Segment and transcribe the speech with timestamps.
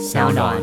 [0.00, 0.56] 小暖。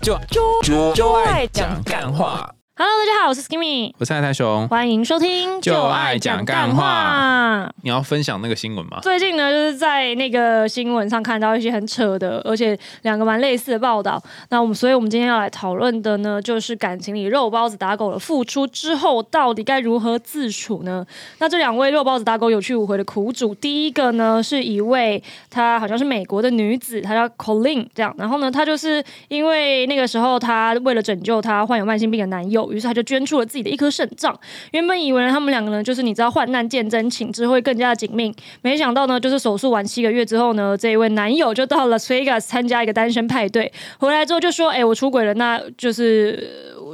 [0.00, 0.16] 就
[0.62, 2.48] 就就爱讲干话。
[2.82, 7.70] Hello，大家好，我是 Skimmy，我是太太熊，欢迎收听就爱讲干话。
[7.82, 9.00] 你要分享那个新闻吗？
[9.02, 14.18] 最近呢，就是在那个新闻上看到一些很扯的，而且两个蛮类似的报道。
[14.48, 21.06] 那我们，所以我们今天要来讨论的呢，就是感情里肉包子打狗的付出之后，到底该如何自处呢？
[21.36, 28.14] 那这两位肉包子打狗有去无回的苦主，第一个呢是一位她好像是美国的女子，她叫 Colin 这样。
[28.16, 34.38] 然后呢，她就是因为那个时候她为了拯救她患有慢性病的男友，于是她就捐出了自己的一颗肾脏。
[34.72, 38.34] 原本以为他们两个人就是你知道患难见真情，之后会更加的紧密。
[38.62, 46.48] 没想到呢，就是手术完七个月之后呢，这一位男友就到了 Las Vegas 参加一个单身派对，回来之后就说：“哎、我出轨了，那就是、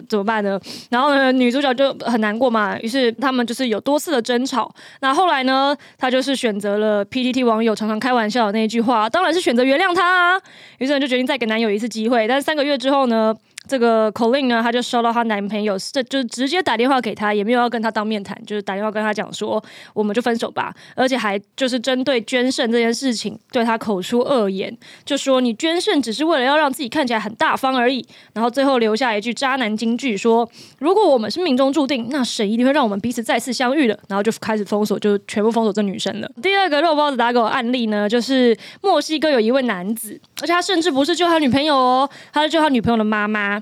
[0.08, 0.58] 怎么办呢？”
[0.90, 4.72] 然后呢，女主角就很难过嘛，于是他们就是有多次的争吵。
[5.00, 10.40] 那后来呢，她就是选择了 PTT 网友常常开玩笑的那一句话，当然是选择原谅他啊。
[10.78, 12.26] 于是呢，就决定再给男友一次机会。
[12.28, 13.34] 但是三个月之后呢，
[13.68, 36.30] 这个 Colin 呢，她就收到她男朋友，这就直接打电话给她，也没有要跟她当面谈，就是打电话跟她讲说，我们就分手吧，而且还就是针对捐肾这件事情，对她口出恶言，就说你捐肾只是为了要让自己看起来很大方而已，然后最后留下一句渣男金句说，如果我们是命中注定，那神一定会让我们彼此再次相遇的，然后就开始封锁，就全部封锁这女生了。
[36.42, 43.55] 第二个肉包子打狗案例呢，就是墨西哥有一位男子，而且他甚至不是救他女朋友哦，他是救他女朋友的妈妈。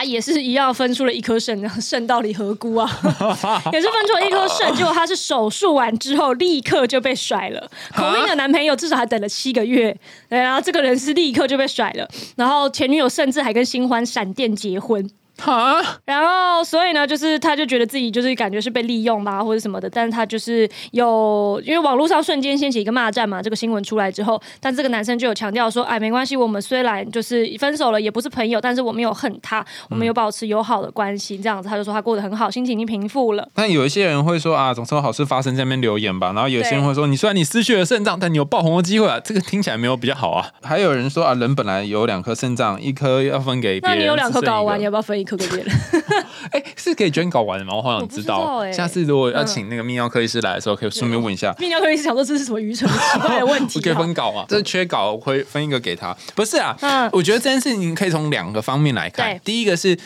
[0.00, 2.90] 他也是一样分出了一颗肾， 肾到底何辜啊？
[3.70, 7.70] 也是分出了一颗肾，结果他是手术完之后立刻就被甩了。
[7.94, 9.94] 孔令的男朋友至少还等了七个月，
[10.30, 15.06] 对，然后这个人是立刻就被甩了，然后前女友甚至还跟新欢闪电结婚。
[15.40, 19.88] 哈，然后，所以呢，就是他就觉得自己就是感觉是被利用吧，或者什么的。
[19.88, 31.68] 但是他就是有，因为网络上瞬间掀起一个骂战嘛，这个新闻出来之后，但这个男生就有强调说，哎，没关系，我们虽然就是分手了，也不是朋友，但是我没有恨他，我们有保持友好的关系，这样子。
[31.68, 33.48] 他就说他过得很好，心情已经平复了。
[33.54, 36.32] 但有一些人会说啊，总是有好事发生，在那边留言吧。
[36.32, 40.46] 然后有些人会说，你虽然你失去了肾脏，但你有爆红的机会啊，这个听起来没有比较好啊。
[40.62, 45.80] 还有人说啊，人本来有两颗肾脏，一颗要分给别人，那你有两颗睾丸，你要不要分一颗给别人？
[46.50, 47.74] 哎，是可以捐睾丸的吗？
[47.76, 51.52] 我好想知道下次如果要请那个泌尿科医师来的时候，可以顺便问一下。
[51.54, 53.98] 泌尿科医师想说这是什么愚蠢奇怪的问题、我可以啊？
[53.98, 56.16] 分稿啊，这缺稿我会分一个给他。
[56.34, 59.38] 不是啊，嗯我觉得这件事情可以从两个方面来看。
[59.44, 59.96] 第一个是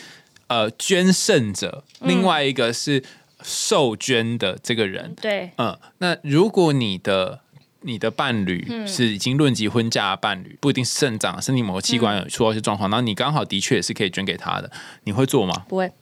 [0.48, 3.02] 呃捐肾者，另外一个是
[3.42, 5.14] 受捐的这个人。
[5.20, 7.40] 对，嗯，那如果你的
[7.84, 14.70] 你的伴侣嗯是已经论及婚嫁的伴侣，不一定是肾脏，身体某个器官有出到一些状况，然后你刚好的确也是可以捐给他的，
[15.04, 15.64] 你会做吗？
[15.68, 15.92] 不会。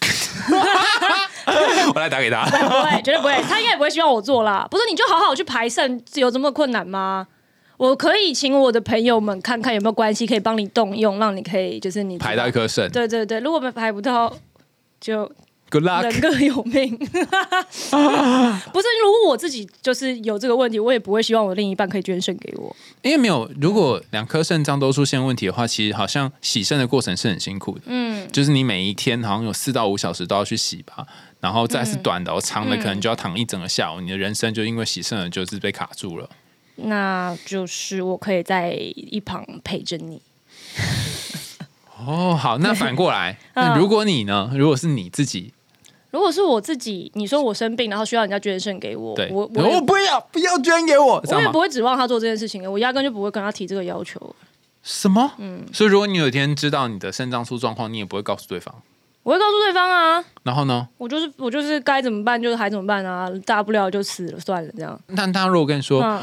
[1.94, 2.44] 我来打给他。
[2.50, 4.66] 不会，绝对不会，他应该也不会希望我做啦。
[4.70, 7.28] 不是，你就好好去排肾，有这么困难吗？
[7.76, 14.34] 我可以请我的朋友们看看有没有关系可以帮你动用，让你可以就是你排到一颗肾对对对，如果排不到，
[14.98, 15.30] 就
[15.70, 16.02] ，Good luck。
[16.02, 16.96] 人各有命。
[16.98, 22.74] 不是，如果我自己就是有这个问题，我也不会希望我另一半可以捐肾给我。
[23.02, 27.82] 因为没有，如果两颗肾脏都出现问题的话，其实好像洗肾的过程是很辛苦的。
[27.86, 31.06] 嗯，就是你每一天好像有四到五小时都要去洗吧，
[31.40, 36.28] 然后再是短的哦，长的可能就要躺一整个下午，你的人生就因为洗肾而就是被卡住了。
[36.76, 40.20] 那就是我可以在一旁陪着你。
[42.04, 43.38] 哦，好，那反过来，
[43.76, 44.50] 如果你呢？
[44.54, 45.54] 如果是你自己，
[46.10, 51.60] 如果是我自己，你说我生病，然后需要人家捐肾给我，对，我我我不要，不要捐给我，我也不？
[51.60, 54.34] 会指望他做这件事情，我压根就不会跟他提这个要求。
[54.82, 55.32] 什么？
[55.38, 58.74] 嗯，所以如果你有一天知道你的肾脏出状况，你也不会告诉对方。
[59.24, 60.86] 我会告诉对方啊，然后呢？
[60.98, 64.96] 我就是我就是该怎么办就是还怎么办啊，大不了就死了算了这样。
[65.08, 66.22] 那他如果跟你说，嗯，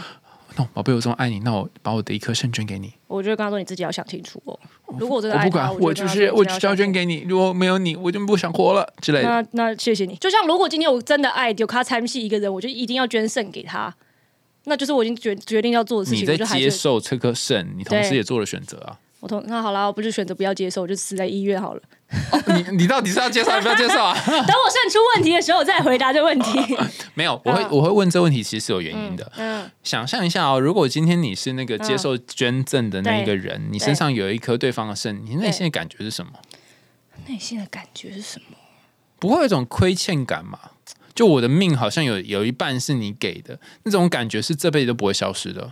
[0.56, 2.94] 那宝贝，我这么爱你，那我把我的一颗肾捐给你。
[3.08, 4.60] 我就会跟他说你自己要想清楚哦。
[5.00, 7.26] 如果我真的我不管，我就就是我就是要要捐给你。
[7.28, 9.28] 如果没有你，我就不想活了之类的。
[9.28, 10.16] 那那谢谢你。
[10.18, 13.94] 就像如果今天我真的爱有他参戏一个人，我就一定要捐肾给他，
[14.66, 19.00] 那就是我已经决决定要做的事情，你在接受这颗肾，你同时也做了选择啊。
[19.24, 21.82] 我同那好啦，我不是选择不要接受，我就死在医院好了。
[22.48, 24.14] 你你到底是要接受还是不要接受啊？
[24.28, 26.60] 等我肾出问题的时候再回答这个问题。
[27.16, 29.32] 没有，我会嗯我会问这问题，其实是有原因的。
[29.38, 36.34] 嗯，想象一下哦，如果今天你是那个接受捐赠的那一个人，你身上有一颗对方的肾，你内心的感觉是什么？
[37.28, 38.58] 内心的感觉是什么？
[39.20, 40.60] 不会有一种亏欠感吗？
[41.16, 45.72] 就我的命好像有有一半是你给的，那种感觉是这辈子都不会消失的。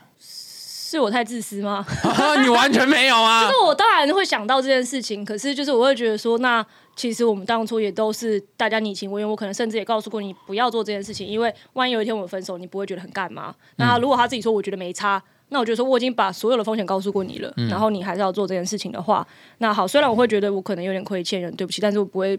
[0.92, 1.86] 是我太自私吗？
[2.44, 3.46] 你完全没有啊！
[3.46, 6.66] 就是我当然会想到这件事情，可是就是我会觉得说，那
[6.98, 13.56] 其实我们当初也都是大家你情我愿，我可能甚至也告诉过你不要做这件事情，因为万一有一天我们分手，你不会觉得很干嘛？
[13.78, 19.26] 那如果他自己说我觉得没差，那我觉得说我已经把所有的风险告诉过你了，然后你还是要做这件事情的话，
[19.60, 22.38] 那好，虽然我会觉得我可能有点亏欠人，对不起，但是我不会。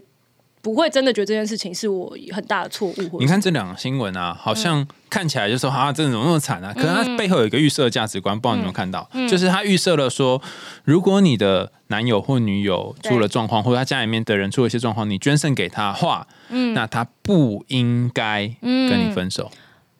[0.63, 3.19] 不会真的觉得这件事情是我很大的错误。
[3.19, 6.73] 你看这两个新闻啊，好像看起来就说啊，真的怎么那么惨啊？
[6.73, 9.07] 可是它背后有一个预设价值观，不知道你有没有看到？
[9.29, 10.41] 就是他预设了说，
[10.85, 16.25] 如果你的男友或女友出了状况，或者他家里面的人出了一些状况，你捐肾给他的话，
[16.73, 19.51] 那他不应该跟你分手。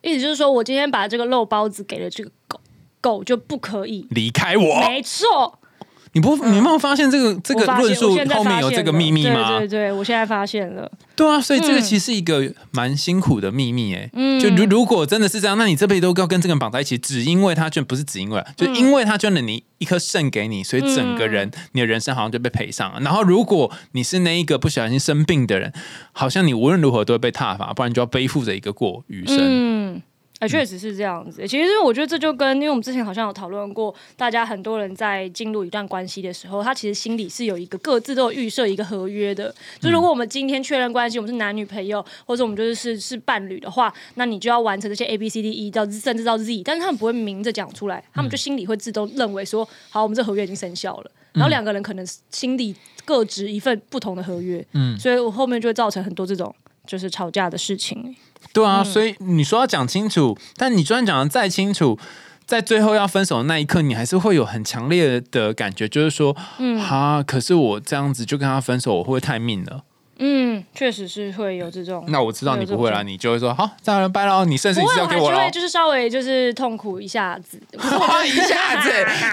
[0.01, 2.59] 意思就是说我今天把这个肉包子给了这个狗，
[3.01, 4.79] 狗就不可以离开我。
[4.87, 5.59] 没错。
[6.13, 9.59] 你不，你没有发现这个这个论述后面有这个秘密吗？
[9.59, 10.89] 对对对，我现在发现了。
[11.15, 14.09] 对啊，所以这个其实是一个蛮辛苦的秘密哎。
[14.13, 22.99] 嗯，就如如果真的是这样，那你这辈子都要跟这个人绑在一起，只因为他捐，不是只因为，就因为他捐了你一颗肾给你，所以整个人你的人生好像就被赔上了。
[22.99, 25.73] 然后如果你是那一个不小心生病的人，
[26.11, 29.37] 好像你无论如何都会被踏伐，不然就要背负着一个过余生。
[29.39, 30.01] 嗯。
[30.47, 31.47] 确实是这样子。
[31.47, 39.53] 其实我觉得这就跟，因为我们之前好像有讨论过，大家很多人在进入一段关系的时候，他其实心里是有一个各自都有预设一个合约的。
[39.79, 51.11] 就如果我们今天确认关系，我们是男女朋友，或者我们就是是是伴侣的话，那你就要完成这些 A B C D E 到甚至到 Z，但是他们不会明着讲出来，他们就心里会自动认为说，好，我们这合约已经生效了。
[51.33, 52.75] 然后两个人可能心里
[53.05, 56.53] 各执一份不同的合约，嗯，所以我后面就会造成很多这种
[56.85, 58.15] 就是吵架的事情。
[58.51, 61.97] 对啊，所以你说要讲清楚，但你就算讲的再清楚，
[62.45, 69.83] 在最后要分手的那一刻，你还是会有很强烈的感觉，就是说，嗯，哈，可是我这样子就跟他分手，我会不会太命了？
[70.19, 72.05] 嗯，确实是会有这种。
[72.07, 77.77] 那我知道你不会啦，你就会说好，这样拜了，你甚至是要给我了，就是稍微就是痛苦一下子， 一
[78.47, 78.89] 下子，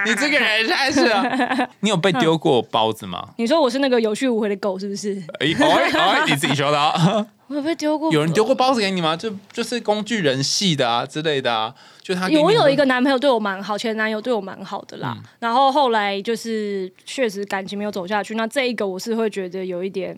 [0.07, 1.23] 你这个人真是啊，
[1.81, 3.29] 你有被丢过包子吗？
[3.37, 5.23] 你说我是那个有去无回的狗，是不是？
[5.39, 7.27] 哎，哎，你自己说的。
[7.51, 9.17] 我有被丢过，有人丢过包子给你吗？
[9.17, 15.19] 就就是工具人系的啊之类的啊，就他有我有一个男朋友对我蛮好，前男友对我蛮好的啦。
[15.41, 20.17] 然后后来就是确实感情没有走下去，那这一个我是会觉得有一点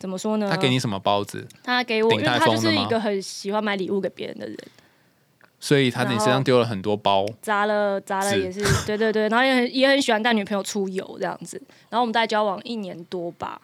[0.00, 0.48] 怎么说呢？
[0.50, 1.46] 他给你什么包子？
[1.62, 4.56] 他给我，因为他就是一个很喜欢买礼物给别人的人，
[5.60, 11.62] 所以他在你身上丢了很多包，砸了砸了也是对对对，然后也很也很喜欢带女朋友出游这样子。
[11.90, 13.60] 然后我们大概交往一年多吧。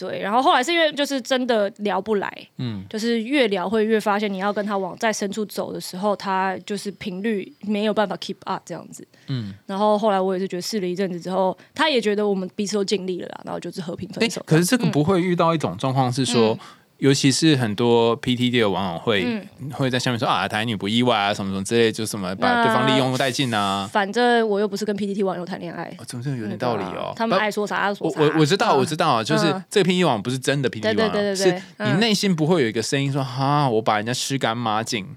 [0.00, 14.42] 对，然后后来是因为就是真的聊不来，嗯，就是越聊会越发现你要跟他往再深处走的时候，他就是频率没有办法 keep up 这样子，嗯，然后后来我也是觉得试了一阵子之后，他也觉得我们彼此都尽力了啦，然后就是和平分手。
[14.46, 16.58] 可是这个不会遇到一种状况是说。
[17.00, 19.42] 尤其是很多 PTD 的网友会
[19.72, 23.88] 会在下面说啊，台女不意外啊，什么什么之类，就什么把对方利用殆尽啊。
[23.90, 27.12] 反正我又不是跟 PTT 网友谈恋爱，怎么这有点道理哦？
[27.16, 28.20] 他们爱说啥说啥。
[28.20, 35.16] 我我知道我知道啊，就是这个 PTT 网不是真的 PTT 网，是你内心不会有一个声音说哈，我把人家吃干抹净。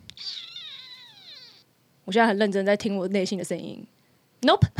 [2.06, 3.86] 我现在很认真在听我内心的声音
[4.42, 4.68] ，Nope。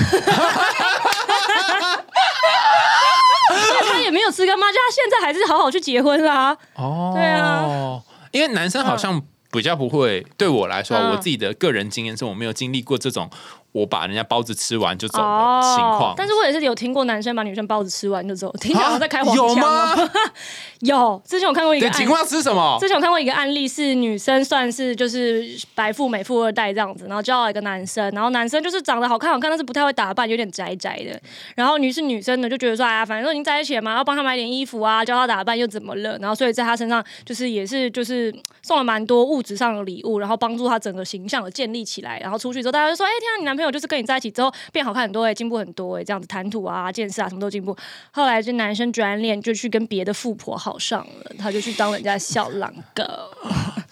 [4.04, 6.56] 他也没有吃干妈，就他现在还是好好去结婚啦。
[6.76, 8.02] 哦，对啊，
[8.32, 10.26] 因为男生好像比较不会。
[10.36, 13.30] 对我来说，我自己的个人经验是我没有经历过这种。
[13.74, 20.10] 我把人家包子吃完就走的情况，但是我也是有听过男生把女生包子吃完就走，听起来在开黄腔有吗？
[20.82, 22.78] 有，之前我看过一个情况是什么？
[22.80, 25.44] 之前我看过一个案例，是女生算是就是
[25.74, 31.20] 白富美富二代这样子，然后交了一个男生，然后男生就是长得好看好看，但是不太会打扮，有点宅宅的。
[31.56, 36.16] 然后于是女生呢，就觉得说哎呀，反正都已经在一起了嘛，要帮他买点衣服啊，教他打扮又怎么了？
[36.20, 38.32] 然后所以在他身上就是也是就是
[38.62, 42.20] 送了蛮多物质上的礼物，然后帮助他整个形象的建立起来。
[42.20, 43.63] 然后出去之后，大家就说哎，天啊，你男朋友。
[43.64, 47.76] 有就是跟你在一起之后变好看很多哎，进步很多哎，这样子谈吐啊、见识啊，什么都进步。
[48.12, 53.04] 后来这男生转脸就去跟别的富婆好上了，他就去当人家小狼狗。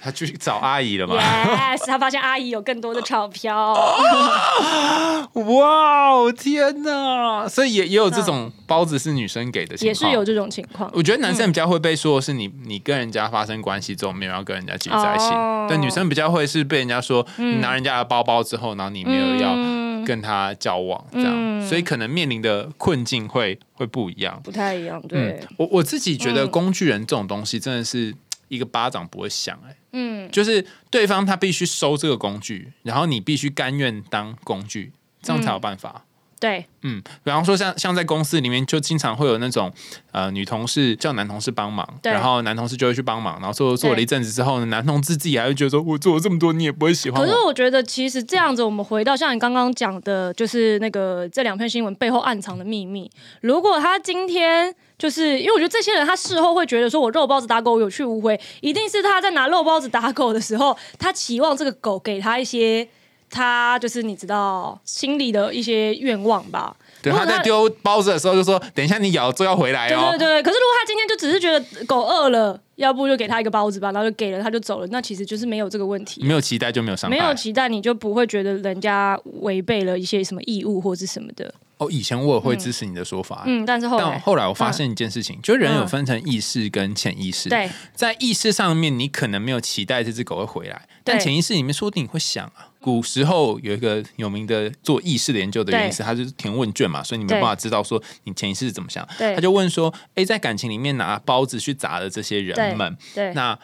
[0.04, 3.74] 他去找阿姨了吗？Yes，他发现阿姨有更多的钞票。
[5.34, 7.48] 哇，天哪！
[7.48, 10.90] 所以也也有这种包子是女生给的，也是有这种情况。
[10.94, 15.30] 我觉得男生比较会被说是你你跟人家发生关系之后没有要跟人家继续在一起，
[15.70, 19.54] 但女生比较会是被人家说你拿人家的包包之后，然后你没有要
[20.04, 25.00] 跟他交往这样，所以可能面临的困境会会不一样，不太一样。
[25.08, 28.16] 对我我自己觉得工具人这种东西真的是。
[28.52, 36.06] 一个巴掌不会响，哎，嗯，就是对方他必须收这个工具，然后你必须甘愿当工具，这样才有办法。
[36.40, 39.72] 对，嗯，比方说像像在公司里面，就经常会有那种
[40.12, 47.36] 呃女同事叫男同事帮忙，然后男同事就会去帮忙，然后做做了一阵子之后呢，男同志自己还会觉得说，我做了这么多，你也不会喜欢可是。
[47.46, 53.08] 我觉得，其实这样子，我们回到像你刚刚讲的，就是那个这两篇新闻背后暗藏的秘密。
[53.42, 62.88] 如果他今天就是因为我觉得这些人，他事后会觉得说我肉包子打狗有去无回，一定是他在拿肉包子打狗的时候，他期望这个狗给他一些。
[63.34, 70.28] 他就是你知道心里的一些愿望吧，对，他在丢包子的时候就说，等一下你咬了之后要回来哦对对。
[70.28, 70.44] 对。
[70.44, 76.22] 可是如果他今天就只是觉得狗饿了，要不就给他一个包子吧，然后就给了他就走了，那其实就是没有这个问题。
[76.26, 77.18] 没有期待就没有伤害。
[77.18, 81.54] 没有期待，你就不会觉得人家违背了一些什么义务或是什么的。
[81.82, 87.50] 哦，以前我也会支持你的说法，嗯，但是后后来我发现一件事情，就是人有嗯分成意识跟潜意识。
[87.50, 92.70] 对在意识上面，你可能没有期待这只狗会回来，但潜意识里面说不定你会想啊。
[92.80, 99.08] 古时候有一个有名的做意识的研究的原因是，他就是填问卷嘛，所以你没对办法知道说你潜意识是怎么想。
[99.18, 102.96] 他就问说：“诶，在感情里面拿包子去砸的这些人们，
[103.34, 103.58] 那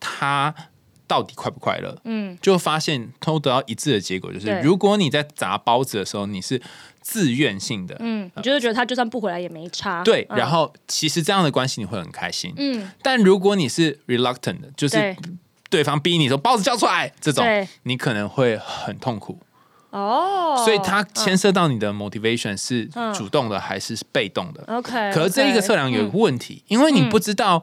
[0.00, 0.52] 他
[1.10, 6.62] 到底快不快乐？”嗯，就发现都得到一致的结果，就是如果你在砸包子的时候，你是
[7.00, 10.04] 自愿性的，嗯，你就是觉得他就算不回来也没差。
[10.04, 10.38] 对，嗯。
[10.38, 12.54] 然后其实这样的关系你会很开心。
[12.56, 15.16] 嗯，但如果你是 reluctant 的，就是对。
[15.70, 17.44] 对方逼你说包子交出来这种，
[17.84, 19.38] 你可能会很痛苦。
[19.90, 23.14] 哦，所以它牵涉到你的 motivation 是嗯。
[23.14, 24.64] 主动的还是被动的。
[24.66, 27.62] OK，可是这一个测量有一个问题，因为你不知道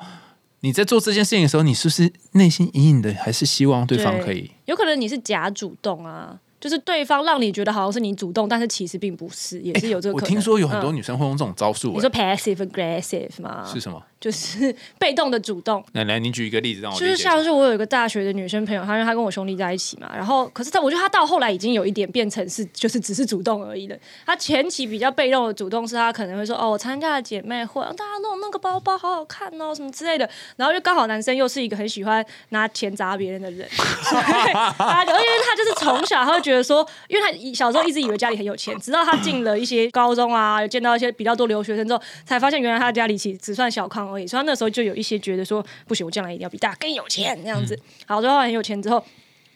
[0.61, 4.51] 你在做这件事情的时候，你是不是内心隐隐的还是希望对方可以。
[4.65, 10.25] 有可能你是假主动啊，就是对方让你觉得好像是你主动，但是其实并不是，也是有这个可能。
[10.25, 13.63] 我听说有很多嗯女生会用这种招数、欸你说 passive aggressive 吗？
[13.71, 14.01] 是什么？
[14.19, 15.83] 就是 被动的主动。
[15.93, 17.15] 来来，你举一个例子让我就是。
[17.15, 23.95] 像是我有一个大学的女生朋友，她因为她跟我兄弟在一起嘛，然后可是她，我觉得她到后来已经有一点变成是就是只是主动而已了。
[24.25, 30.27] 她前期比较被动的主动是她可能会说哦，我参加了姐妹会，大家弄那个包包好好看哦，什么之类的。
[30.55, 34.23] 然后就刚好男生又是一个很喜欢拿钱砸别人的人，所以
[34.77, 44.25] 他就因为他就是从小他会觉得说，因为他小时候一直以为家里很有钱，直到他进了一些高中啊， 有见到一些比较多留学生之后，才发现原来他家里其实只算小康而已。
[44.25, 47.77] 所以他那时候就有一些觉得说，不行，我将来一定要比大家更有钱这样子。
[48.05, 49.03] 好，最后很有钱之后。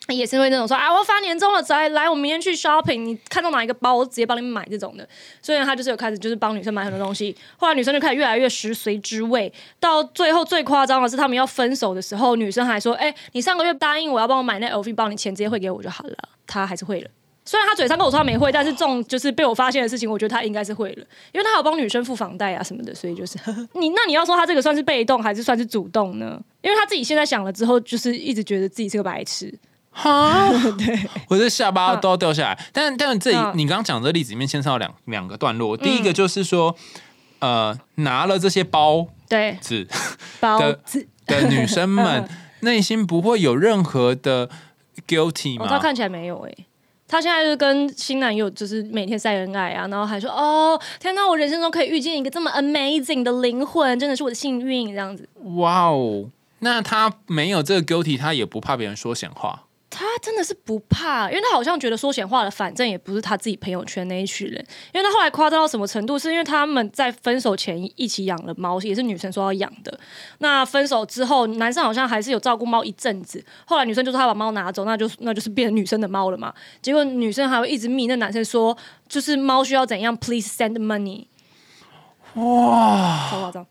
[0.07, 5.07] 也是会那种说啊，我发年终了，来来，我明天去 shopping，你看到哪一个包，我直接帮你买这种的。
[5.41, 16.15] 所以他就是有开始就是帮女生买很多东西，后来女生就开始越来越食髓知味，到最后最夸张的是他们要分手的时候，女生还说，哎、你上个月答应我要帮我买那 LV 包，你钱直接汇给我就好了。
[16.45, 17.09] 他还是会了。
[17.43, 23.37] 虽然他嘴上跟我说他没会，但是这种就是被我发现的事情，我觉得他应该是会了，因为他有帮女生付房贷啊什么的，所以就是
[23.73, 26.39] 你那你要说他这个算是被动还是算是主动呢？
[26.61, 29.53] 因为他自己现在想了之后，就是一直觉得自己是个白痴。
[29.91, 30.49] 哈，
[31.29, 32.65] 我的下巴都要掉下来。
[32.71, 36.75] 但但这里嗯你刚刚讲这个例子里面牵涉到两两个段落，第一个就是说，
[37.39, 39.87] 呃，拿了这些包对，子
[40.39, 42.27] 包的子，的女生们，
[42.61, 44.49] 内心不会有任何的
[45.07, 45.67] guilty 哦，吗？
[45.69, 46.65] 他看起来没有诶、
[47.07, 55.27] 他现在就跟新男友就是每天晒恩爱啊，然后还说哦，天哪，我人生中可以遇见一个这么 amazing 的灵魂，真的是我的幸运，这样子。
[55.57, 56.29] 哇哦，
[56.59, 59.63] 那她没有这个 guilty，她也不怕别人说闲话。
[59.93, 64.65] 他真的是不怕，因为他好像觉得说闲话的，反正也不是他自己朋友圈那一群人。
[64.93, 69.99] 因为他后来夸张到什么程度，是因为他们在分手前一起养了猫，也是女生说要养的。
[70.37, 76.53] 那分手之后，男生好像还是有照顾猫一阵子，后来女生就说他把猫拿走，那就那就是变成女生的猫了嘛。
[76.81, 78.75] 结果女生还会一直密那男生说，
[79.09, 81.25] 就是猫需要怎样，please send money。
[82.35, 83.67] 哇，超夸张。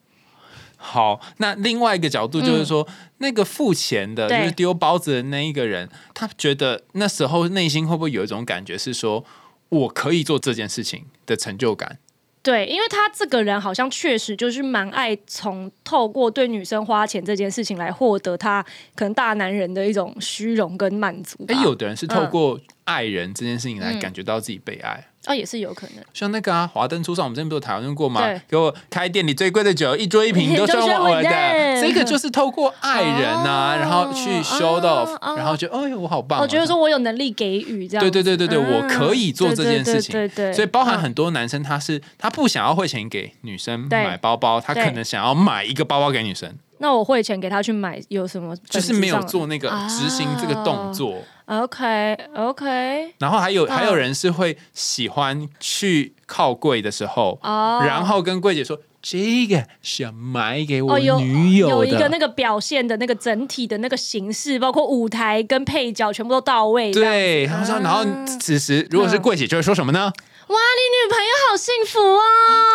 [0.83, 9.23] 好，那另外一个角度就是说，那个付钱的，就是丢包子的那一个人，他觉得那时候内心会不会有一种感觉是说，
[9.69, 11.99] 我可以做这件事情的成就感？
[12.43, 21.55] 对，因为他这个人好像确实就是蛮爱从透过对女生花钱这件事情来获得他可能大男人的一种虚荣跟满足吧。
[21.55, 25.09] 哎，有的人是透嗯过爱人这件事情来感觉到自己被爱。
[25.27, 26.05] 啊，也是有可能。
[26.15, 28.23] 像那个啊，华灯初上，我们之前不是有讨论过吗？
[28.49, 31.81] 给我开店里最贵的酒，一桌一瓶， 都都是是我的。
[31.81, 38.23] 这个就是透过爱人呐、 哦然后去 off，、哦然后就哎呦我好棒、哦，我觉得说我有能力给予这样对子。
[38.23, 48.55] 对对对对，嗯我可以做这件事情，对对对对所以包含嗯很多男生他是他不想要汇钱给女生对买包包，他可能想要买一个包包给女生，那我汇钱给他去买有什么？
[48.69, 51.17] 就是没有做那个执行这个动作。
[51.51, 53.71] OK OK 然后还有嗯。
[53.71, 66.93] 还有人是会喜欢去靠柜的时候，哦，然后跟柜姐说这个想买给我女友的，有一个那个表现的那个整体的那个形式，包括舞台跟配角全部都到位。
[66.93, 68.05] 对，然后说，然后
[68.39, 70.13] 此时如果是柜姐就会说什么呢？
[70.51, 72.23] 哇，你女朋友好幸福哦！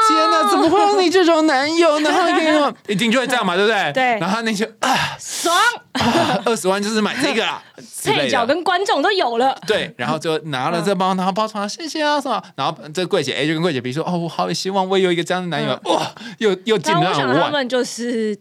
[0.08, 2.74] 天哪，怎么会有你这种男友呢？
[2.88, 3.92] 一定就会这样嘛，对不对？
[3.92, 5.54] 对然后那些啊，爽，
[6.46, 7.62] 二十万就是买这个啦，
[8.06, 9.54] 配角跟观众都有了。
[9.68, 18.38] 对，然后就拿了这包，然后包床谢谢啊什么，然后这柜姐 A 就跟柜姐 B 说，哦，我好希望我有一个这样的男友，哇，又又进然后我想了五万，他们就是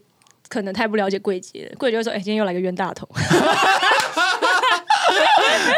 [0.47, 3.05] 可能太不了解柜姐了，柜姐就说：“哎、今天又来个冤大头。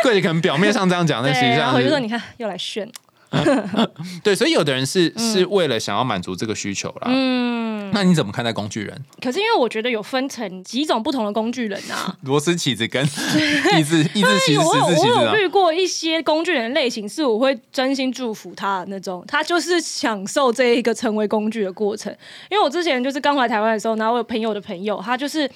[0.03, 2.87] 柜姐可能表面上这样讲，但实际上我就说：“你看，又来炫。
[4.23, 7.07] 对，所以有的人是是为了想要满足这个需求啦。
[7.07, 8.99] 嗯，那你怎么看待工具人？
[9.21, 12.15] 可是因为我觉得有分成几种不同的工具人啊。
[12.23, 13.03] 螺丝起子跟
[13.77, 15.31] 一字、一字起子、子啊？
[15.31, 22.15] 我有遇过一些工具人类型，是我会真心祝福他的那种，他就是享受这一个成为工具的过程。
[22.49, 25.49] 因为我之前就是刚来台湾的时候，然后我有朋友的朋友，他就是。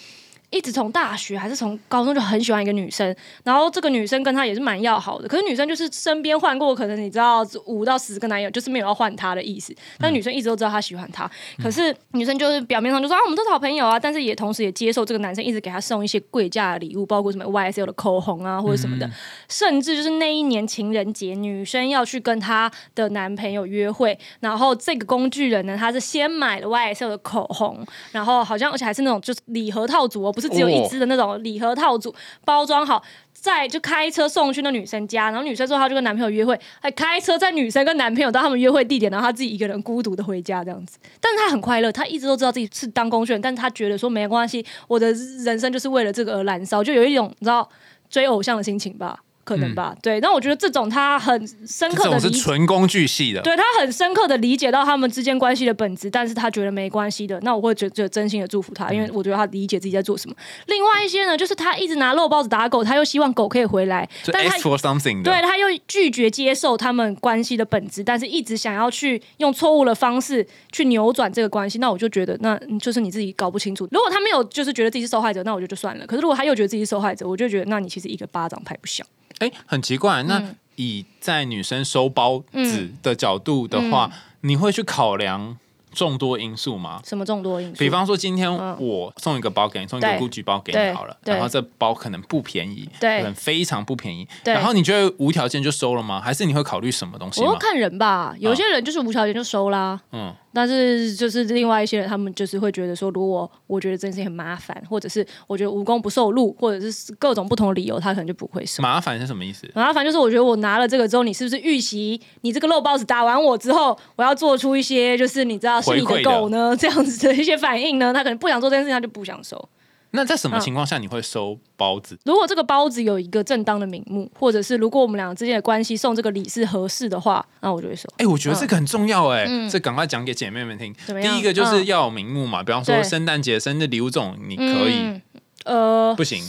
[0.51, 11.29] 一直从大学还是从高中就很喜欢一个女生，然后这个女生跟他也是蛮要好的，可是女生就是身边换过可能你知道五到十个男友，就是没有要换她的意思，但女生一直都知道他喜欢他，
[11.63, 19.09] 可是女生就是表面上就说啊我们都是好朋友啊，但是也同时也接受这个男生一直给她送一些贵价的礼物，包括什么 YSL 的口红啊或者什么的，
[19.47, 33.01] 甚至就是那一年情人节，女生要去跟她的男朋友约会，然后这个工具人呢，他是先买了 YSL 的口红，然后好像而且还是那种就是礼盒套组哦，不是只有一支的那种礼盒套组，包装好。
[33.33, 40.99] 再就开车送去那女生家，然后女生说她就跟男朋友约会，还开车在女生跟男朋友到他们约会地点，然后她自己一个人孤独的回家这样子。
[41.19, 45.11] 但是她很快乐，她一直都知道自己是当公选，但是她觉得说没关系，我的
[45.43, 47.67] 人生就是为了这个而燃烧，就有一种你知道
[48.11, 49.19] 追偶像的心情吧。
[49.51, 50.19] 可能吧，对。
[50.21, 60.35] 那我觉得这种他很深刻的理解，纯工具系的，对他很深刻的理解到他们之间关系的本质，但是他觉得没关系的，那我会觉得真心的祝福他，因为我觉得他理解自己在做什么。
[60.67, 73.87] 另外一些呢，就是他一直拿肉包子打狗，他又希望狗可以回来，但他 for something，对，他又拒绝接受他们关系的本质，但是一直想要去用错误的方式去扭转这个关系，那我就觉得那就是你自己搞不清楚。
[73.91, 76.05] 如果他没有就是觉得自己是受害者，那我就就算了。
[76.05, 79.05] 可是如果他又觉得自己是受害者，我就觉得那你其实一个巴掌拍不响。
[79.39, 80.23] 哎，很奇怪。
[80.23, 85.55] 那嗯以在女生收包子的角度的话，嗯你会去考量
[85.93, 86.99] 众多因素吗？
[87.05, 87.75] 什么众多因素？
[87.77, 96.19] 比方说，今天嗯我送一个包给你，送一个对 GUCCI 包给你好了，然后这包可能不便宜，对可能非常不便宜，对然后你觉得无条件就收了吗？
[96.23, 97.47] 还是你会考虑什么东西吗？
[97.47, 99.99] 我要看人吧，有些人就是无条件就收啦。
[100.13, 108.81] 嗯，但是就是另外一些人，他们就是会觉得说，如果我觉得这件事情很麻烦，或者是我觉得无功不受禄，或者是各种不同的理由，他可能就不会收。
[108.83, 109.69] 麻烦是什么意思？
[109.73, 118.13] 麻烦就是我觉得我拿了这个之后，你是不是预期你这个肉包子打完我之后，我要做出一些就是你知道是你的狗呢 这样子的一些反应呢？
[118.13, 119.69] 他可能不想做这件事情，他就不想收。
[120.11, 122.17] 那在什么嗯情况下你会收包子？
[122.25, 128.07] 如果这个包子有一个正当的名目，或者是如果我们俩之间的关系送这个礼是合适的话，那我就会收。
[128.17, 130.93] 哎、我觉得这个很重要哎、嗯这赶快讲给姐妹们听。
[131.21, 135.21] 第一个就是嗯要有名目嘛，比方说对圣诞节、生日礼物这种，你可以、嗯
[135.63, 136.43] 呃，不行？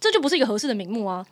[0.00, 1.24] 这就不是一个合适的名目啊。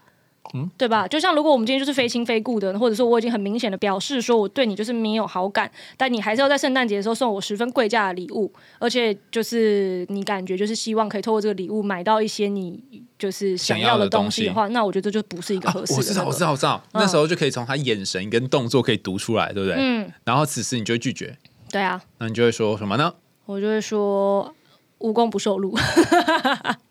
[0.55, 1.07] 嗯对吧？
[1.07, 12.83] 就像如果我们今天就是非亲非故的，或者说我已经很明显的表示说我对你就是没有好感，但你还是要在圣诞节的时候送我十分贵价的礼物，而且就是你感觉就是希望可以透过这个礼物买到一些你
[13.19, 16.41] 就是想要的东西的话，那我觉得这就不是一个啊合适的、我知道，我知。
[16.41, 16.83] 道，我知道。
[16.95, 19.77] 那时候就可以从他眼神跟动作可以读出来，对不对？
[19.79, 21.37] 嗯，然后此时你就会拒绝，
[21.71, 23.15] 对啊，那你就会说什么呢？
[23.47, 24.53] 我就会说
[24.99, 25.77] 无功不受禄。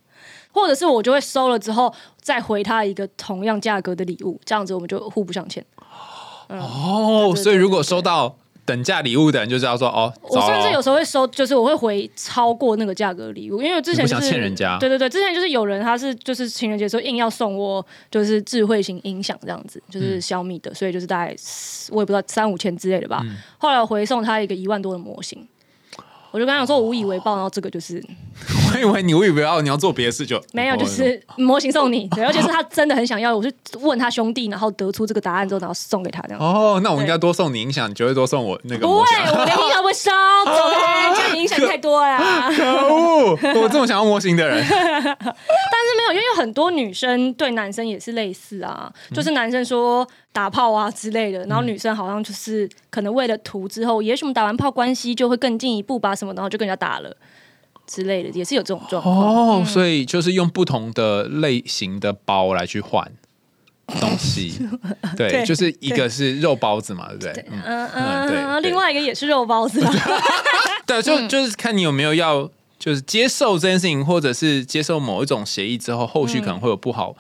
[0.52, 5.64] 或者是我就会收了之后再回他一个同样价格的礼物，这样子我们就互不相欠。
[6.48, 8.36] 哦，对对所以如果收到
[8.66, 21.36] 等价礼物的人，就知道说哦，我甚至有，时候会收，就是我会回超过那个价格的礼物，因为之前你不想就是欠人家对对对，之前就是有人他是就是情人节的时候硬要送我就是智慧型音响这样子，就是小米的，所以就是大概
[21.92, 23.24] 我也不知道三五千之类的吧。
[23.58, 25.48] 后来我回送他一个一万多的模型。
[26.32, 28.00] 我就跟他讲说，我无以为报，然后这个就是
[28.74, 36.40] 我以为你我以为要你要做别的事就 没有，哦就是模型送你，对，而且是他真的很想要，我就问他兄弟，然后得出这个答案之后，然后送给他这样。
[36.40, 40.12] 哦，那我应该多送你音响，你就会多送我那个不会 我连音响不会收，
[40.46, 42.50] 走开，这样影响太多了啦。
[42.56, 43.32] 可恶！
[43.62, 57.16] 我这么想要模型的人， 但是没有，因为有很多女生对男生也是类似啊，就是男生说打炮啊之类的，然后女生好像就是可能为了图之后，也许我们打完炮关系就会更进一步吧什么，然后就跟人家打了
[57.90, 59.18] 之类的，也是有这种状况。
[59.18, 63.12] 哦，所以就是用不同的类型的包来去换
[64.00, 64.54] 东西，
[65.18, 67.46] 对，对就是一个是肉包子嘛，对不对？
[67.52, 69.92] 嗯嗯嗯对另外一个也是肉包子啦。
[70.86, 77.16] 对，就就是看你有没有要就是接受这件事情，或者是接受某一种协议之后，后续可能会有不好，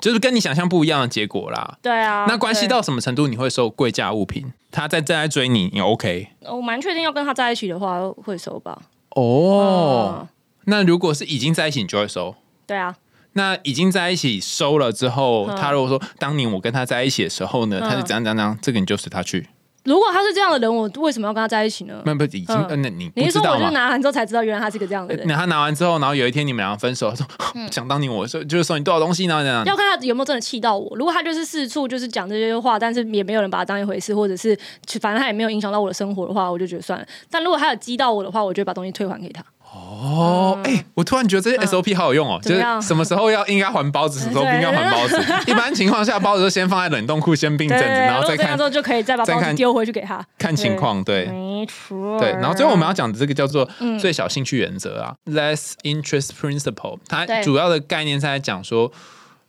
[0.00, 1.76] 就是跟你想象不一样的结果啦。
[1.82, 4.52] 对啊，那关系到什么程度，你会收贵价物品？
[4.70, 6.28] 他在正在追你，你 OK？
[6.40, 8.78] 我蛮确定要跟他在一起的话会收吧。
[9.16, 10.28] 哦，嗯。
[10.66, 12.34] 那如果是已经在一起，你就会收。
[12.66, 12.96] 对啊，
[13.32, 15.56] 那已经在一起收了之后，嗯。
[15.56, 17.88] 他如果说当年我跟他在一起的时候呢，嗯。
[17.88, 19.48] 他是怎样怎样怎样，这个你就随他去。
[19.86, 22.02] 如果他是这样的人，我为什么要跟他在一起呢？
[22.04, 23.70] 那不已经，嗯呃那你你是说我就？
[23.70, 25.26] 拿完之后才知道，原来他是个这样的人？
[25.26, 27.26] 那他拿完之后，然后有一天你们两个分手，他说
[27.70, 29.64] 想当年我说就是送你多少东西，然后这样。
[29.64, 30.96] 要看他有没有真的气到我。
[30.96, 34.58] 如果他就是四处就是讲这些话，但是也没有人把他当一回事，或者是
[35.00, 37.06] 反正他也没有影响到我的生活的话，我就觉得算了。
[37.30, 39.44] 但如果他有激到我的话，我就会把东西退还给他。
[39.72, 45.16] 哦，哎、我突然觉得这些 SOP 好有用哦，就是什么时候要应该还包子，什么时候 不应该还包子。
[45.50, 50.24] 一般情况下，包子就先放在冷冻库先冰阵子，对对对，然后再看之后就可以再把再看包子丢回去给他。
[50.38, 51.02] 看情况。
[51.04, 52.18] 对没错。
[52.18, 58.90] 对，然后最后我们要讲的这个叫做嗯最小兴趣原则啊、less interest principle，它主要的概念是在讲说，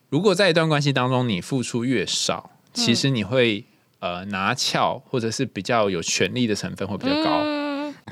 [0.09, 3.65] 如果在一段关系当中你付出越少，其实你会。
[3.99, 7.56] 呃，拿翘或者是比较有权力的成分会比较高，嗯，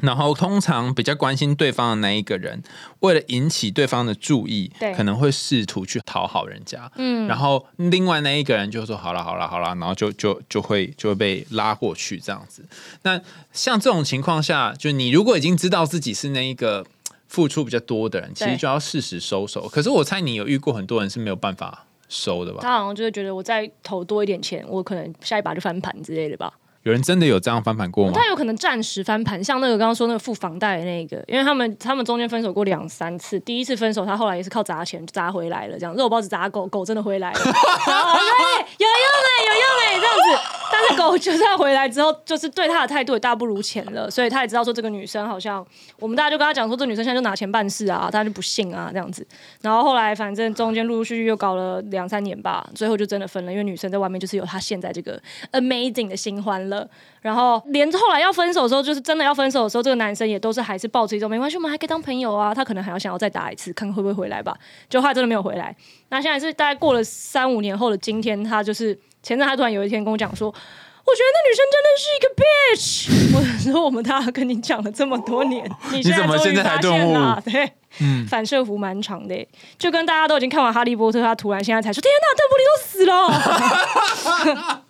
[0.02, 2.62] 然后通常比较关心对方的那一个人，
[3.00, 6.92] 为了引起对方的注意对，可能会试图去讨好人家。
[6.98, 12.66] 嗯然后另外那一个人就说好了好了好了，然后就就就会就会被拉过去这样子。
[13.04, 13.20] 那
[13.52, 16.86] 像这种情况下，就你如果已经知道自己是那一个
[17.28, 19.68] 付出比较多的人，其实就要适时收手。
[19.70, 22.60] 可是我猜你有遇过很多人是没有办法收的吧？
[22.62, 26.54] 他好像就是觉得我再投多一点钱，我可能下一把就翻盘之类的吧。
[26.86, 28.12] 有人真的有这样翻盘过吗？
[28.14, 45.66] 他有可能暂时翻盘，像那个刚刚说那个付房贷的那个，因为他们他们中间分手过两三次，第一次分手他后来也是靠砸钱砸回来了，这样肉包子砸狗，狗真的回来了， 哎有用哎、有用哎、这样子，但是狗就算回来之后，就是对他的态度也大不如前了，所以他也知道说这个女生好像，
[46.00, 49.26] 我们大家就跟他讲说这女生现在就拿钱办事啊，他就不信啊这样子，
[49.62, 55.20] 然后后来反正中间陆陆续续又搞了两三年吧，最后就真的分了，因为女生在外面就是有她现在这个
[55.52, 56.75] amazing 的新欢了。
[57.22, 62.54] 然后连后来要分手的时候，就是真的要分手的时候，这个男生也都是还是抱着一种没关系，我们还可以当朋友啊。
[62.54, 64.56] 他可能还要想要再打一次，看看会不会回来吧。
[64.90, 65.76] 就后来真的没有回来。
[66.10, 70.54] 那现在是大概过了三五年后的今天，他就是前阵他突然有一天跟我讲说。
[71.08, 73.68] 我觉得那女生真的是一个 bitch。
[73.70, 83.06] 我说我们大家跟你讲了这么多年，你现怎么终于现在才发现顿悟对，嗯反射弧蛮长的，就跟大家都已经看完《哈利波特》，他突然现在才说：“天哪，邓布利多死
[84.66, 84.82] 了。”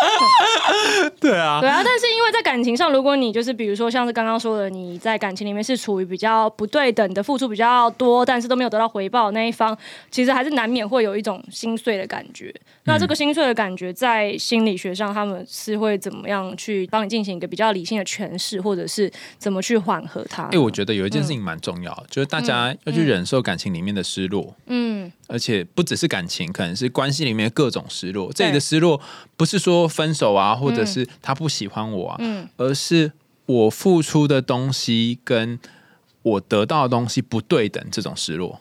[1.20, 9.76] 对啊对，啊，但是因为在感情上，如果你就是比如说像是刚刚说的，你在感情里面是处于比较不对等的，付出比较多，但是都没有得到回报的那一方，
[10.10, 12.54] 其实还是难免会有一种心碎的感觉。
[12.84, 20.44] 那这个心碎的感觉，在心理学上，他们是会怎么样去帮你进行一个比较理性的诠释，或者是怎么去缓和它？
[20.44, 24.54] 哎、我觉得有一件事情蛮重要，就是大家要去忍受感情里面的失落。
[24.66, 28.32] 嗯，而且不只是感情，可能是关系里面各种失落。
[28.32, 29.00] 这里的失落
[29.36, 33.12] 不是说分手啊，或者是他不喜欢我啊，嗯而是
[33.46, 35.58] 我付出的东西跟
[36.22, 38.60] 我得到的东西不对等，这种失落。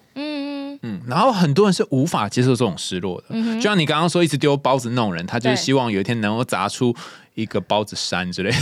[0.82, 6.96] 嗯然后很多人是无法接受这种失落的，就像你刚刚说一直丢包子那种人，他就是希望有一天能够砸出
[7.36, 8.58] 一个包子山之类的。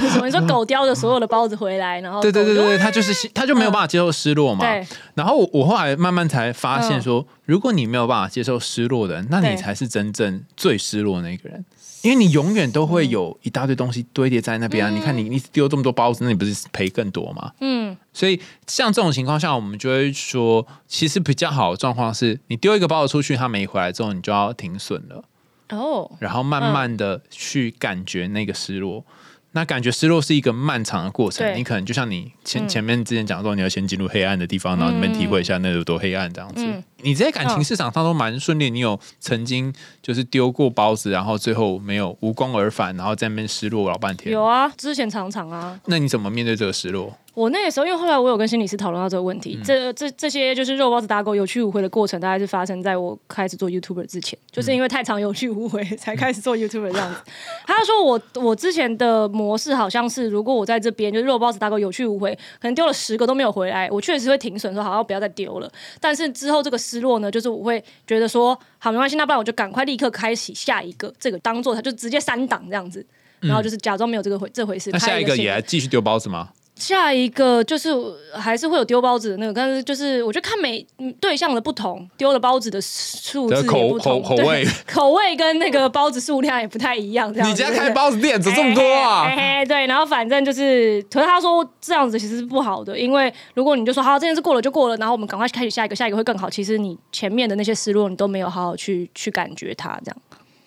[0.00, 0.26] 嗯，什么？
[0.26, 4.64] 你说狗叼着所有的包子回来，然后 对对对对，他就是他就没有办法接受失落嘛。
[4.64, 11.64] 对然后我我后来慢慢才发现嗯说，如果你没有办法接受失落的人，那你才是真正最失落的那个人。
[12.06, 14.90] 因为你永远都会有一大堆东西堆叠在那边啊！
[14.94, 17.50] 你看你你丢这么多包子，那你不是赔更多吗？
[17.60, 25.24] 嗯所以像这种情况下，我们就会说，其实比较好的状况是你丢一个包子出去，它没回来之后，你就要停损了，
[25.70, 29.04] 哦然后慢慢的去感觉那个失落。
[29.52, 36.64] 那感觉失落是一个漫长的过程，你可能就像你前、嗯前面之前讲说，你要先进入黑暗的地方，然后你们体会一下那有多黑暗这样子。
[36.64, 44.32] 嗯你在感情市场上都蛮顺利，你有曾经就是丢过包子，然后最后没有无功而返，然后在那边失落老半天。
[44.32, 47.16] 有啊，之前常常啊，那你怎么面对这个失落？
[47.32, 57.20] 我那个时候，因为后来我有跟心理师讨论到这个问嗯题，这这这些就是肉包子打狗有去无回的过程，大概是发生在我开始做 YouTuber 之前，就是因为太常有去无回，才开始做 YouTuber 这样子。
[57.66, 65.70] 他说我我之前的模式好像是，如果我在这边就是肉包子打狗有去无回，可能丢了十个都没有回来，我确实会停损说好，不要再丢了。
[66.00, 73.04] 但是之后这个失落呢，就是我会觉得说好没关系，那不然我就赶快立刻开启下一个，这个当做它就直接删档这样子。
[73.40, 74.90] 然后就是假装没有这个回这回事。
[74.90, 76.48] 那下一个也还继续丢包子吗？
[76.76, 77.90] 下一个就是
[78.34, 80.86] 还是会有丢包子的那个，但是就是我觉得看每
[81.18, 87.32] 对象的不同，丢的包子的数字也口不同，口口味 口味跟那个包子数量也不太一样。
[87.32, 89.24] 这样你家开包子店怎么这么多啊？
[89.24, 100.16] 嘿嘿嘿对，然后反正就是，可是他说这样子其实是不好的，因为如果你就说好这件事过了就过了，然后我们赶快开始下一个，下一个会更好，其实你前面的那些失落你都没有好好去去感觉它，这样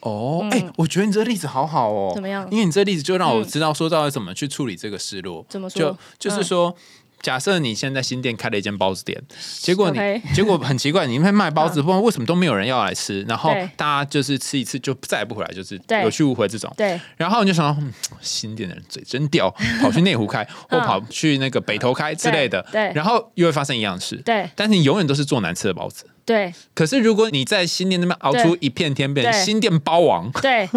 [0.01, 2.11] 哦，哎、我觉得你这个例子好好哦。
[2.13, 5.45] 嗯怎么样因为你这个例子就让我知道说到底怎么去处理这个失落。
[5.49, 6.75] 怎么说就就是说。
[7.21, 9.21] 假设你现在新店开了一间包子店，
[9.59, 9.99] 结果你
[10.33, 16.73] 结果很奇怪，你因为卖包子，不知道为什么都没有人要来吃，然后大家就是吃一次就再也不回来，就是有去无回这种。
[16.77, 22.61] 对然后你就想到，嗯，新店的人嘴真刁， 跑去内湖开，或跑去那个北投开之类的。
[22.61, 24.15] 嗯对对然后又会发生一样的事。
[24.23, 26.05] 对但是你永远都是做难吃的包子。
[26.29, 26.53] 对。
[26.75, 30.69] 可是如果你在新店那边熬出一片天，变新店包王，对，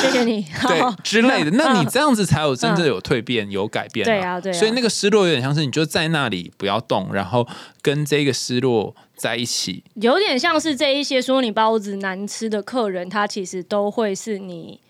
[0.00, 4.54] 谢谢你， 对之类的，那你嗯这样子才有真正有蜕变、有改变、对啊对啊。
[4.54, 7.46] 所以那个失落有点像是你就在那里不要动，然后
[7.82, 9.82] 跟这个失落在一起。
[9.94, 14.80] 有点像是这一些说你包子难吃的客人，他其实都会是你。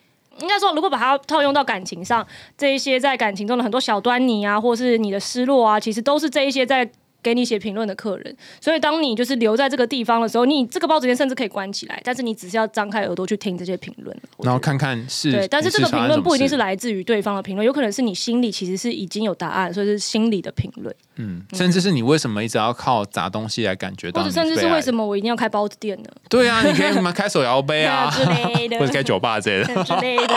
[0.40, 2.24] 应该说，如果把它套用到感情上，
[2.56, 6.88] 这一些在感情中的很多小端倪啊，或是你的失落啊，其实都是这一些在
[7.22, 8.36] 给你写评论的客人。
[8.60, 14.16] 所以，当你就是留在这个地方的时候，你这个包子店甚至可以关起来，但是你只是要张开耳朵去听这些评论。
[14.38, 26.10] 然后看看是对，但是这个评论不一定是事来自于对方的评论，有可能是你心里其实是已经有答案，所以是心里的评论，嗯，甚至是你为什么一直要靠砸东西来感觉到或者甚至是为什么我一定要开包子店呢？
[26.28, 29.84] 对啊，你可以什么 开手摇杯啊之类的或者开酒吧之类的。
[29.84, 30.34] 之类的。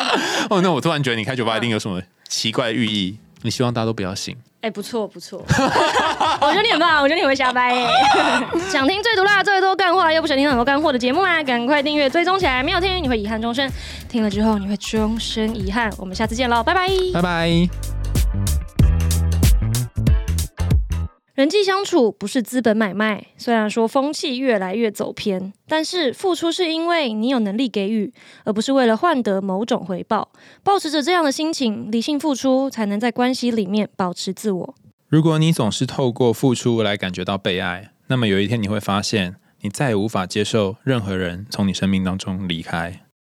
[0.50, 3.16] 哦，那我突然觉得你开酒吧一定有什么奇怪的寓意。
[3.44, 4.34] 你希望大家都不要信。
[4.62, 5.44] 哎、不错不错，
[6.40, 7.86] 我觉得你很棒，我觉得你会瞎掰耶。
[8.72, 11.42] 想听最毒辣、最多干货，又不想听很多干货的节目吗？
[11.44, 13.70] 赶快订阅追踪起来，没有听你会遗憾终身，
[14.08, 15.92] 听了之后你会终身遗憾。
[15.98, 16.88] 我们下次见喽，拜拜。
[17.12, 17.93] 拜拜。
[21.34, 28.12] 人际相处不是资本买卖，虽然说风气越来越走偏，但是付出是因为你有能力给予，
[28.44, 30.30] 而不是为了换得某种回报。
[30.62, 34.74] 保持着这样的心情，理性付出，才能在关系里面保持自我。
[35.08, 43.03] 如果你总是透过付出来感觉到被爱，那么有一天你会发现，你再也无法接受任何人从你生命当中离开。